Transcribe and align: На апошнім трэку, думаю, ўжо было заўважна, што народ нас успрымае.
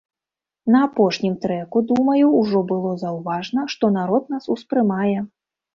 На 0.75 0.79
апошнім 0.87 1.35
трэку, 1.43 1.83
думаю, 1.93 2.25
ўжо 2.39 2.65
было 2.75 2.91
заўважна, 3.05 3.69
што 3.77 3.85
народ 4.01 4.23
нас 4.37 4.53
успрымае. 4.57 5.19